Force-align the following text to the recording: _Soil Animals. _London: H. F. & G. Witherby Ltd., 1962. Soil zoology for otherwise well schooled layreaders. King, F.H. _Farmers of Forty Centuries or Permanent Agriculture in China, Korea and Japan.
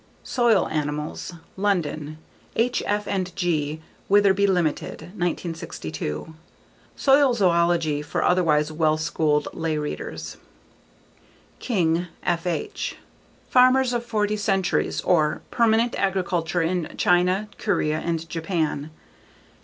_Soil 0.25 0.67
Animals. 0.71 1.33
_London: 1.55 2.15
H. 2.55 2.81
F. 2.87 3.07
& 3.23 3.35
G. 3.35 3.81
Witherby 4.09 4.47
Ltd., 4.47 5.01
1962. 5.13 6.33
Soil 6.95 7.35
zoology 7.35 8.01
for 8.01 8.23
otherwise 8.23 8.71
well 8.71 8.97
schooled 8.97 9.47
layreaders. 9.53 10.37
King, 11.59 12.07
F.H. 12.23 12.95
_Farmers 13.53 13.93
of 13.93 14.03
Forty 14.03 14.37
Centuries 14.37 15.01
or 15.01 15.43
Permanent 15.51 15.93
Agriculture 15.95 16.63
in 16.63 16.91
China, 16.97 17.47
Korea 17.59 17.99
and 17.99 18.27
Japan. 18.27 18.89